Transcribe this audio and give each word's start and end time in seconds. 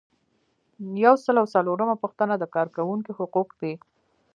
یو 1.03 1.15
سل 1.23 1.35
او 1.41 1.47
څلورمه 1.55 1.95
پوښتنه 2.03 2.33
د 2.37 2.43
کارکوونکي 2.55 3.11
حقوق 3.19 3.49
دي. 3.61 3.73